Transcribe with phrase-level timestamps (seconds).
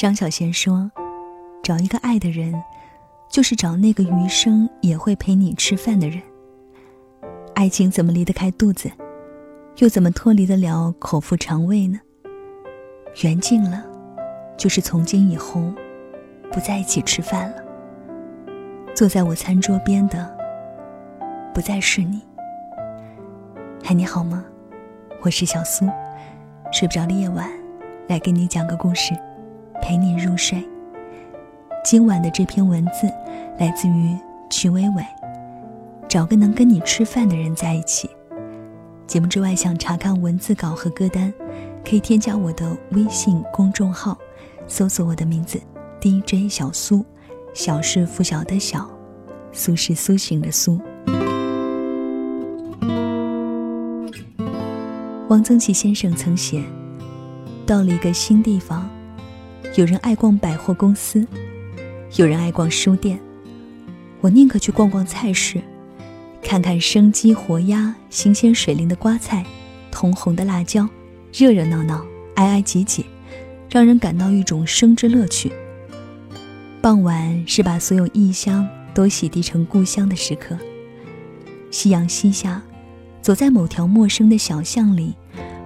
[0.00, 0.90] 张小娴说
[1.62, 2.54] ：“找一个爱的人，
[3.28, 6.22] 就是找那个余生也会陪你吃饭的人。
[7.54, 8.90] 爱情怎么离得开肚子，
[9.76, 12.00] 又怎么脱离得了口腹肠胃呢？
[13.22, 13.84] 缘尽了，
[14.56, 15.70] 就是从今以后
[16.50, 17.56] 不在一起吃饭了。
[18.94, 20.34] 坐在我餐桌边的，
[21.52, 22.22] 不再是你。
[23.84, 24.42] 嗨，你好吗？
[25.20, 25.84] 我是小苏，
[26.72, 27.46] 睡不着的夜晚，
[28.08, 29.12] 来给你讲个故事。”
[29.90, 30.64] 陪你入睡。
[31.84, 33.12] 今晚的这篇文字
[33.58, 34.16] 来自于
[34.48, 35.04] 曲伟伟。
[36.08, 38.08] 找个能跟你吃饭的人在一起。
[39.08, 41.34] 节目之外，想查看文字稿和歌单，
[41.84, 44.16] 可以添加我的微信公众号，
[44.68, 45.60] 搜索我的名字
[46.00, 47.04] DJ 小苏。
[47.52, 48.88] 小是拂晓的小，
[49.50, 50.80] 苏是苏醒的苏。
[55.30, 56.62] 汪曾祺先生曾写：
[57.66, 58.88] 到了一个新地方。
[59.76, 61.24] 有人爱逛百货公司，
[62.16, 63.20] 有人爱逛书店，
[64.20, 65.62] 我宁可去逛逛菜市，
[66.42, 69.46] 看看生鸡活鸭、新鲜水灵的瓜菜、
[69.92, 70.88] 通红的辣椒，
[71.32, 73.06] 热热闹闹、挨挨挤挤，
[73.70, 75.52] 让人感到一种生之乐趣。
[76.82, 80.58] 傍晚是把所有异乡都洗涤成故乡的时刻。
[81.70, 82.60] 夕阳西下，
[83.22, 85.14] 走在某条陌生的小巷里，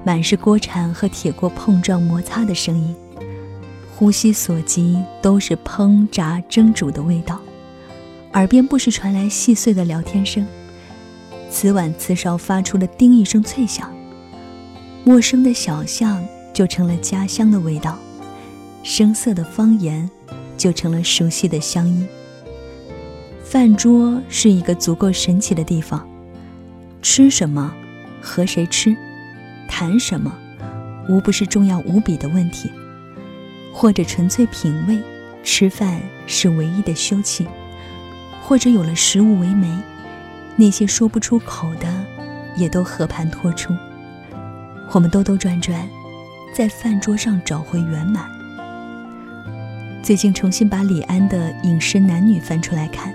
[0.04, 2.94] 满是锅铲和铁锅碰撞摩擦的声音。
[3.96, 7.40] 呼吸所及都是烹炸蒸煮的味道，
[8.32, 10.44] 耳边不时传来细碎的聊天声，
[11.48, 13.88] 瓷碗瓷勺发出了叮一声脆响。
[15.04, 17.96] 陌生的小巷就成了家乡的味道，
[18.82, 20.10] 生涩的方言
[20.56, 22.04] 就成了熟悉的乡音。
[23.44, 26.04] 饭桌是一个足够神奇的地方，
[27.00, 27.72] 吃什么，
[28.20, 28.96] 和谁吃，
[29.68, 30.36] 谈什么，
[31.08, 32.68] 无不是重要无比的问题。
[33.74, 35.02] 或者纯粹品味，
[35.42, 37.44] 吃饭是唯一的休憩；
[38.40, 39.68] 或者有了食物为媒，
[40.54, 41.92] 那些说不出口的，
[42.56, 43.74] 也都和盘托出。
[44.92, 45.86] 我们兜兜转转，
[46.54, 48.24] 在饭桌上找回圆满。
[50.04, 53.12] 最近重新把李安的《饮食男女》翻出来看，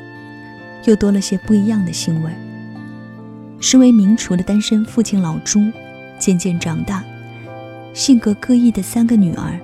[0.83, 2.29] 又多了些不一样的腥味。
[3.61, 5.61] 身为名厨的单身父亲老朱，
[6.19, 7.01] 渐渐长大，
[7.93, 9.57] 性格各异的三个女儿。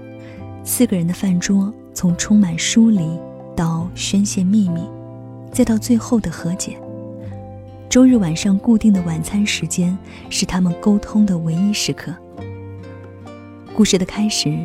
[0.67, 3.07] 四个人的饭桌，从充满疏离
[3.55, 4.81] 到宣泄秘密，
[5.51, 6.75] 再到最后的和解。
[7.87, 9.95] 周日晚上固定的晚餐时间，
[10.27, 12.11] 是他们沟通的唯一时刻。
[13.75, 14.57] 故事的开始，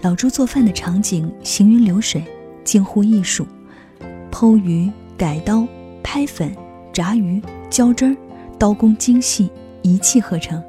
[0.00, 2.22] 老朱做饭的场景行云流水，
[2.62, 3.44] 近乎艺术。
[4.30, 5.66] 剖鱼、改刀、
[6.04, 6.54] 拍粉、
[6.92, 8.16] 炸鱼、浇汁儿，
[8.60, 9.50] 刀工精细，
[9.82, 10.62] 一气呵成。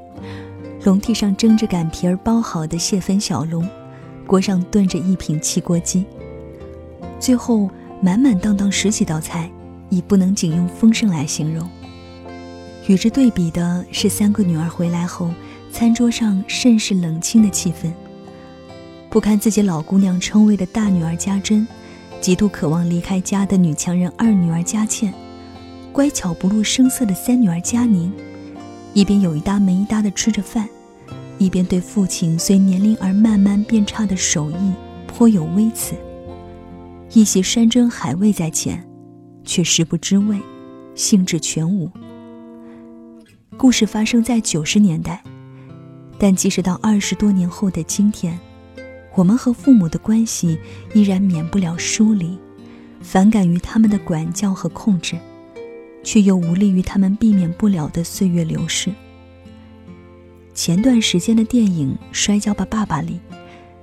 [0.84, 3.66] 笼屉上蒸着擀皮儿包好的蟹粉小笼。
[4.33, 6.03] 锅上炖着一品汽锅鸡，
[7.19, 7.69] 最后
[8.01, 9.47] 满满当当十几道菜，
[9.91, 11.69] 已不能仅用丰盛来形容。
[12.88, 15.29] 与之对比的是，三个女儿回来后，
[15.72, 17.91] 餐桌上甚是冷清的气氛。
[19.07, 21.67] 不堪自己老姑娘称谓的大女儿家珍，
[22.19, 25.13] 极度渴望离开家的女强人二女儿佳倩，
[25.91, 28.11] 乖巧不露声色的三女儿佳宁，
[28.95, 30.67] 一边有一搭没一搭的吃着饭。
[31.43, 34.71] 一边对父亲随年龄而慢慢变差的手艺
[35.05, 35.93] 颇有微词，
[37.11, 38.81] 一袭山珍海味在前，
[39.43, 40.39] 却食不知味，
[40.95, 41.91] 兴致全无。
[43.57, 45.21] 故事发生在九十年代，
[46.17, 48.39] 但即使到二十多年后的今天，
[49.13, 50.57] 我们和父母的关系
[50.93, 52.39] 依然免不了疏离，
[53.01, 55.17] 反感于他们的管教和控制，
[56.05, 58.89] 却又无力于他们避免不了的岁月流逝。
[60.66, 63.19] 前段时间的电影《摔跤吧，爸爸》里，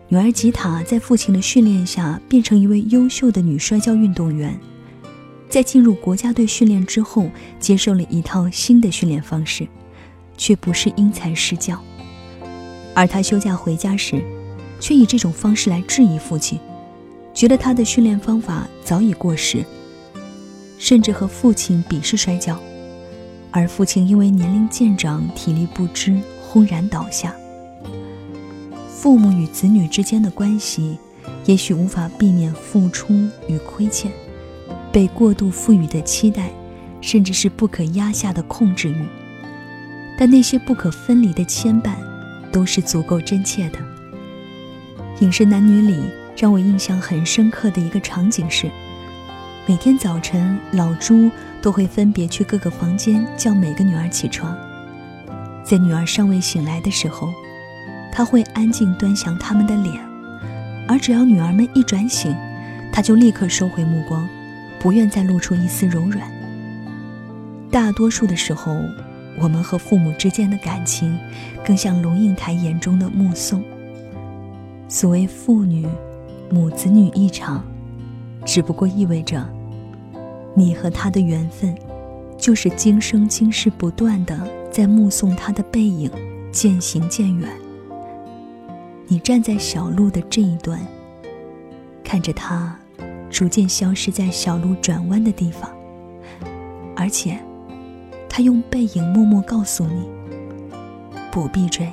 [0.09, 4.59] 女儿吉塔在父亲的训练下变成一位优秀的女摔跤运动员。
[5.51, 9.69] 在进入国家队训练之后，接受了一套新的训练方式，
[10.39, 11.79] 却不是因材施教。
[12.95, 14.25] 而她休假回家时，
[14.81, 16.59] 却以这种方式来质疑父亲，
[17.35, 19.63] 觉得他的训练方法早已过时，
[20.79, 22.59] 甚至和父亲鄙视摔跤。
[23.51, 26.19] 而父亲因为年龄渐长，体力不支。
[26.51, 27.33] 轰然倒下。
[28.89, 30.99] 父母与子女之间的关系，
[31.47, 33.15] 也许无法避免付出
[33.47, 34.11] 与亏欠，
[34.91, 36.51] 被过度赋予的期待，
[37.01, 39.07] 甚至是不可压下的控制欲。
[40.19, 41.95] 但那些不可分离的牵绊，
[42.51, 43.79] 都是足够真切的。
[45.21, 46.03] 《影视男女》里
[46.37, 48.69] 让我印象很深刻的一个场景是，
[49.67, 51.31] 每天早晨老朱
[51.63, 54.59] 都会分别去各个房间叫每个女儿起床。
[55.71, 57.33] 在女儿尚未醒来的时候，
[58.11, 59.95] 他会安静端详他们的脸，
[60.89, 62.35] 而只要女儿们一转醒，
[62.93, 64.29] 他就立刻收回目光，
[64.81, 66.29] 不愿再露出一丝柔软。
[67.71, 68.77] 大多数的时候，
[69.41, 71.17] 我们和父母之间的感情，
[71.65, 73.63] 更像龙应台眼中的目送。
[74.89, 75.87] 所谓父女、
[76.51, 77.65] 母子女一场，
[78.45, 79.49] 只不过意味着，
[80.53, 81.73] 你和他的缘分，
[82.37, 84.37] 就是今生今世不断的
[84.71, 86.11] 在目送他的背影
[86.53, 87.51] 渐行渐远。
[89.07, 90.81] 你站在小路的这一端，
[92.05, 92.79] 看着他
[93.29, 95.71] 逐渐消失在小路转弯的地方，
[96.97, 97.39] 而且。
[98.33, 100.09] 他用背影默默告诉你：
[101.33, 101.87] 不必追。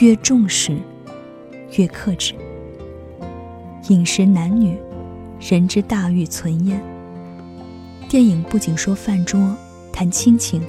[0.00, 0.76] 越重视，
[1.78, 2.34] 越克制。
[3.88, 4.76] 饮食男女，
[5.40, 6.82] 人之大欲存焉。
[8.08, 9.56] 电影不仅说饭桌
[9.92, 10.60] 谈亲情，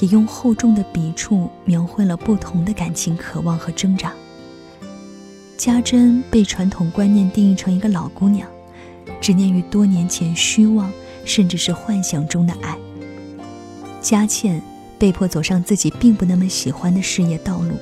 [0.00, 4.12] 也用厚重的笔触描绘了不同的感情渴望和挣扎。
[5.56, 8.48] 家珍被传统观念定义成一个老姑娘，
[9.20, 10.92] 执念于多年前虚妄
[11.24, 12.76] 甚至是幻想中的爱。
[14.02, 14.62] 佳倩
[14.98, 17.72] 被迫走上自己并不那么喜欢的事业道路，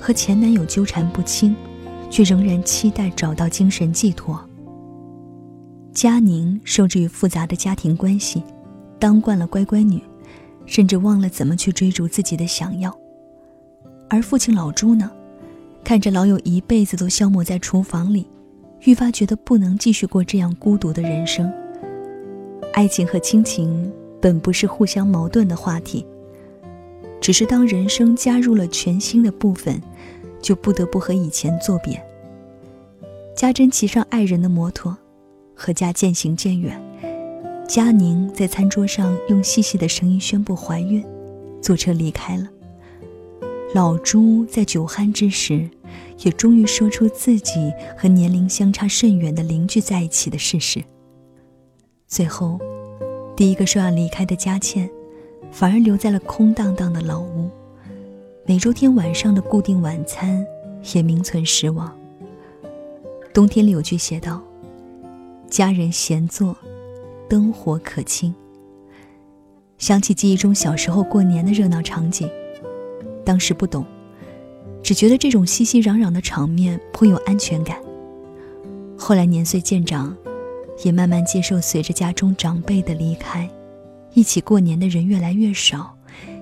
[0.00, 1.54] 和前男友纠缠不清，
[2.08, 4.40] 却仍然期待找到精神寄托。
[5.92, 8.42] 佳宁受制于复杂的家庭关系，
[9.00, 10.00] 当惯了乖乖女，
[10.68, 12.96] 甚至忘了怎么去追逐自己的想要。
[14.08, 15.10] 而父亲老朱呢，
[15.82, 18.30] 看着老友一辈子都消磨在厨房里，
[18.84, 21.52] 愈发觉得不能继续过这样孤独的人生。
[22.72, 23.92] 爱情和亲情。
[24.20, 26.04] 本不是互相矛盾的话题，
[27.20, 29.80] 只是当人生加入了全新的部分，
[30.42, 32.04] 就不得不和以前作别。
[33.36, 34.96] 家珍骑上爱人的摩托，
[35.54, 36.82] 和家渐行渐远。
[37.68, 41.04] 佳宁在餐桌上用细细的声音宣布怀孕，
[41.60, 42.48] 坐车离开了。
[43.74, 45.68] 老朱在酒酣之时，
[46.24, 50.82] 也终于说出自己和年龄相差甚远的邻居在一起的事实。
[52.08, 52.58] 最后。
[53.36, 54.90] 第一个说要离开的佳倩，
[55.52, 57.48] 反而留在了空荡荡的老屋。
[58.44, 60.44] 每周天晚上的固定晚餐
[60.92, 61.96] 也名存实亡。
[63.32, 64.42] 冬天里有句写道
[65.48, 66.56] ：“家人闲坐，
[67.28, 68.34] 灯火可亲。”
[69.78, 72.28] 想起记忆中小时候过年的热闹场景，
[73.24, 73.84] 当时不懂，
[74.82, 77.78] 只觉得这种熙熙攘攘的场面颇有安全感。
[78.96, 80.16] 后来年岁渐长。
[80.84, 83.50] 也慢慢接受，随着家中长辈的离开，
[84.14, 85.92] 一起过年的人越来越少，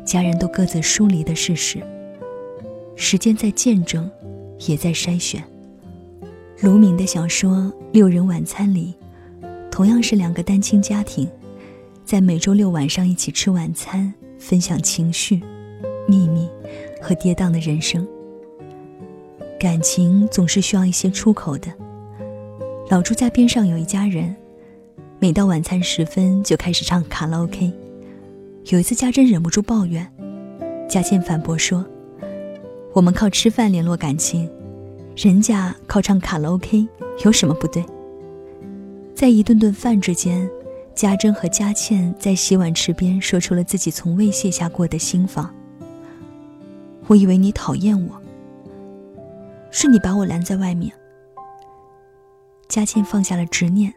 [0.04, 1.82] 家人都各自疏离的事实。
[2.94, 4.10] 时间在见证，
[4.68, 5.42] 也在筛选。
[6.60, 7.56] 卢敏的小说
[7.92, 8.94] 《六人晚餐》里，
[9.76, 11.28] 同样是两个单亲家庭，
[12.02, 15.42] 在每周六晚上一起吃晚餐，分享情绪、
[16.08, 16.48] 秘密
[16.98, 18.08] 和跌宕的人生。
[19.60, 21.70] 感情总是需要一些出口的。
[22.88, 24.34] 老朱家边上有一家人，
[25.18, 27.70] 每到晚餐时分就开始唱卡拉 OK。
[28.70, 30.10] 有一次，家珍忍不住抱怨，
[30.88, 31.84] 佳倩反驳说
[32.94, 34.50] ：“我们靠吃饭联络感情，
[35.14, 36.88] 人家靠唱卡拉 OK，
[37.26, 37.84] 有什么不对？”
[39.16, 40.46] 在一顿顿饭之间，
[40.94, 45.52] 家珍和佳倩在洗碗池边说出了自己从未卸下过的心房。
[47.06, 48.20] 我以为你讨厌我，
[49.70, 50.92] 是你把我拦在外面。
[52.68, 53.90] 佳倩放下了执念，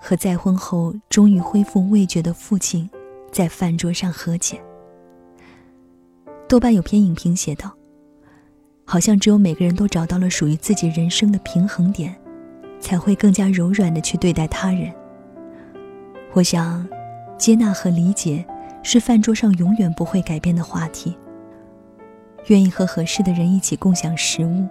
[0.00, 2.88] 和再婚后终于恢复味觉的父亲，
[3.32, 4.62] 在饭桌上和解。
[6.46, 7.76] 豆瓣有篇影评写道
[8.86, 12.16] ：“好像只有每个人都找到了属于自己人生的平衡点，
[12.80, 14.92] 才会更加柔软的去对待他人。”
[16.32, 16.86] 我想，
[17.38, 18.44] 接纳和理解
[18.82, 21.16] 是饭桌上永远不会改变的话题。
[22.48, 24.68] 愿意和合适的人一起共享食物，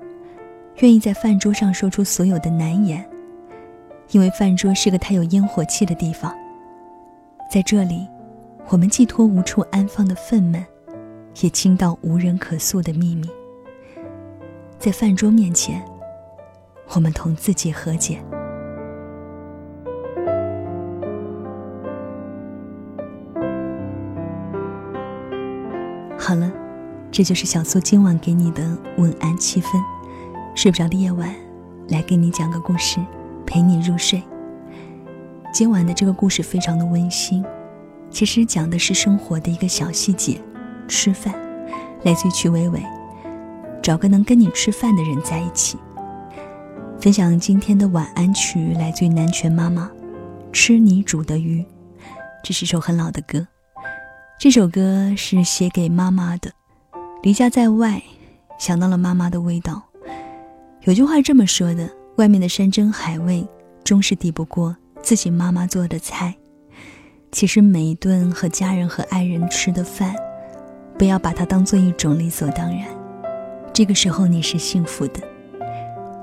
[0.77, 3.05] 愿意在饭桌上说出所有的难言。
[4.11, 6.31] 因为饭桌是个太有烟火气的地方，
[7.51, 8.07] 在这里，
[8.69, 10.63] 我们寄托无处安放的愤懑，
[11.41, 13.27] 也倾倒无人可诉的秘密。
[14.77, 15.83] 在饭桌面前，
[16.93, 18.23] 我们同自己和解。
[26.17, 26.51] 好了，
[27.11, 29.71] 这就是小苏今晚给你的晚安七分。
[30.55, 31.29] 睡不着的夜晚，
[31.89, 32.99] 来给你讲个故事。
[33.45, 34.23] 陪你入睡。
[35.53, 37.45] 今晚的这个故事非常的温馨，
[38.09, 40.41] 其实讲的是生活的一个小细节，
[40.87, 41.33] 吃饭。
[42.03, 42.81] 来自于曲伟伟，
[43.83, 45.77] 找个能跟你吃饭的人在一起。
[47.05, 49.91] 分享今天的晚安曲，来自于南拳妈妈，
[50.51, 51.61] 《吃你煮的鱼》。
[52.43, 53.45] 这是首很老的歌，
[54.39, 56.51] 这首歌是写给妈妈的。
[57.21, 58.01] 离家在外，
[58.57, 59.83] 想到了妈妈的味道。
[60.85, 63.47] 有句话这么说的：外面的山珍海味，
[63.83, 66.33] 终是抵不过自己妈妈做的菜。
[67.31, 70.15] 其实每一顿和家人和爱人吃的饭，
[70.97, 72.87] 不要把它当做一种理所当然。
[73.71, 75.19] 这个时候你是幸福的。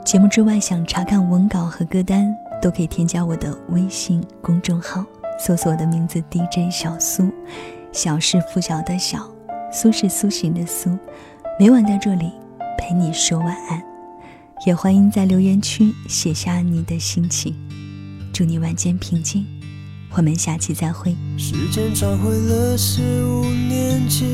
[0.05, 5.05] 节目之外，想查看文稿和歌单，都可以添加我的微信公众号，
[5.39, 7.33] 搜索我的名字 DJ 小苏。
[7.93, 9.27] 小是拂晓的小，
[9.73, 10.91] 苏是苏醒的苏。
[11.59, 12.33] 每晚在这里
[12.77, 13.83] 陪你说晚安。
[14.67, 17.55] 也欢迎在留言区写下你的心情，
[18.33, 19.47] 祝你晚间平静，
[20.15, 21.17] 我们下期再会。
[21.39, 24.25] 时间找回了四五年级，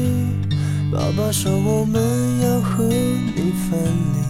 [0.92, 2.02] 爸爸说我们
[2.42, 3.78] 要和你分
[4.14, 4.27] 离，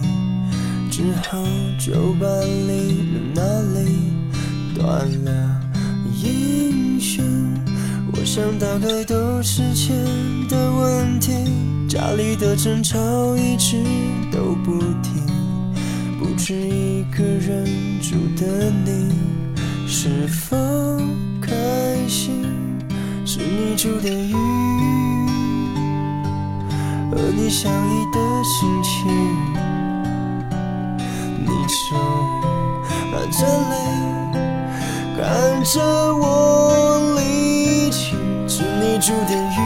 [0.99, 1.41] 只好
[1.77, 3.41] 就把离了哪
[3.79, 4.11] 里
[4.75, 5.61] 断了
[6.21, 7.23] 音讯。
[8.11, 9.95] 我想大概都是钱
[10.49, 11.31] 的问题，
[11.87, 12.99] 家里的争吵
[13.37, 13.77] 一直
[14.29, 15.25] 都不停。
[16.19, 17.65] 不止一个人
[18.01, 19.13] 住的你，
[19.87, 20.57] 是否
[21.39, 21.55] 开
[22.09, 22.43] 心？
[23.25, 24.33] 是你住的鱼，
[27.09, 29.68] 和你相依的心情。
[33.39, 33.73] 着泪，
[35.17, 35.79] 看着
[36.13, 38.17] 我离去，
[38.47, 39.57] 祝你煮的鱼，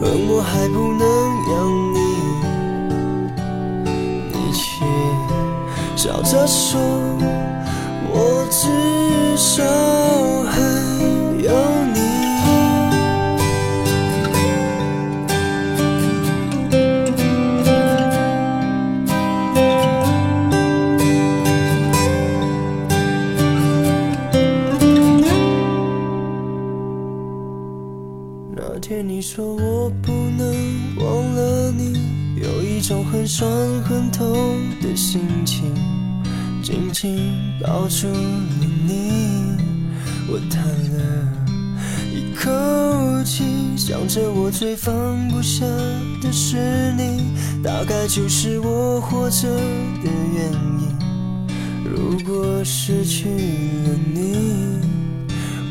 [0.00, 1.02] 恨我还不能
[1.50, 1.82] 养。
[5.94, 6.80] 笑着说，
[8.10, 9.62] 我至少
[29.22, 31.92] 说我不能忘了你，
[32.34, 33.48] 有一种很酸
[33.84, 35.72] 很痛的心情。
[36.60, 39.56] 紧紧抱住了你，
[40.28, 41.28] 我叹了
[42.12, 43.44] 一口气，
[43.76, 44.92] 想着我最放
[45.28, 45.64] 不下
[46.20, 50.98] 的是你，大概就是我活着的原因。
[51.84, 54.80] 如果失去了你，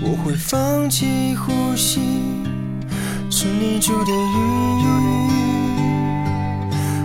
[0.02, 2.00] 我会放弃呼吸，
[3.44, 4.36] 是你煮的鱼，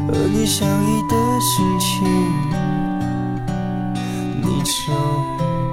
[0.07, 2.07] 和你相依的心情。
[4.63, 4.93] 就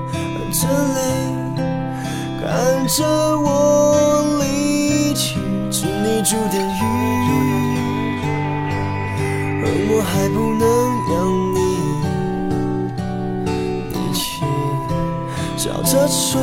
[0.10, 0.62] 含着
[0.93, 0.98] 泪，
[2.39, 2.48] 看
[2.88, 3.03] 着
[3.41, 3.46] 我
[4.39, 5.38] 离去，
[5.70, 6.82] 是你煮的鱼，
[9.60, 10.63] 而我还不能
[11.12, 11.13] 养
[11.53, 11.60] 你，
[13.91, 14.24] 你却
[15.58, 16.39] 笑着说，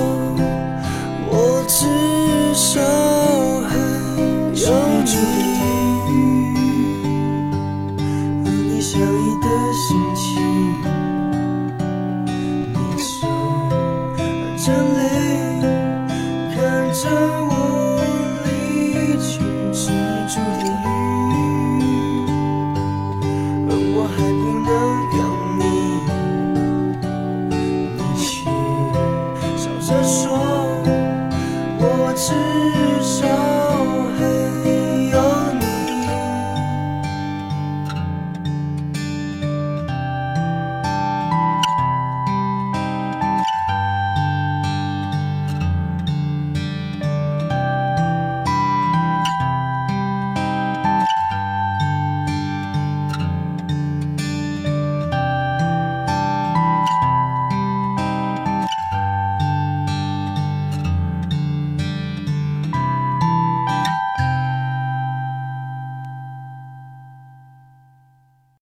[1.31, 1.33] 我
[1.67, 1.79] 至
[2.55, 2.69] 少